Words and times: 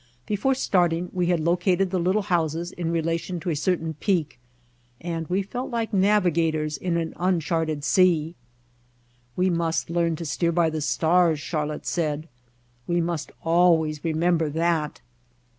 Before 0.25 0.55
starting 0.55 1.11
we 1.13 1.27
had 1.27 1.39
located 1.39 1.91
the 1.91 1.99
little 1.99 2.23
houses 2.23 2.71
in 2.71 2.91
rela 2.91 3.19
tion 3.19 3.39
to 3.41 3.51
a 3.51 3.55
certain 3.55 3.93
peak 3.93 4.39
and 4.99 5.27
we 5.27 5.43
felt 5.43 5.69
like 5.69 5.93
navigators 5.93 6.75
in 6.75 6.97
an 6.97 7.13
uncharted 7.17 7.83
sea. 7.83 8.33
"We 9.35 9.51
must 9.51 9.91
learn 9.91 10.15
to 10.15 10.25
steer 10.25 10.51
by 10.51 10.71
the 10.71 10.81
stars," 10.81 11.39
Char 11.39 11.67
lotte 11.67 11.85
said. 11.85 12.27
"We 12.87 12.99
must 12.99 13.31
always 13.43 14.03
remember 14.03 14.49
that." 14.49 15.01